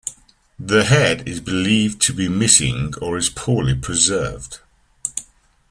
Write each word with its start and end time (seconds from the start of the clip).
The 0.57 0.83
head 0.85 1.27
is 1.27 1.39
believed 1.41 2.01
to 2.07 2.13
be 2.15 2.27
missing 2.27 2.95
or 3.03 3.17
is 3.19 3.29
poorly 3.29 3.75
preserved. 3.75 4.57